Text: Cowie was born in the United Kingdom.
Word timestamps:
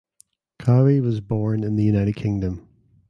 Cowie 0.57 0.99
was 0.99 1.19
born 1.21 1.63
in 1.63 1.75
the 1.75 1.83
United 1.83 2.15
Kingdom. 2.15 2.67